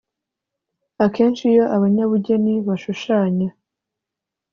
Akenshi 1.05 1.43
iyo 1.51 1.65
abanyabugeni 1.75 2.53
bashushanya 2.67 3.47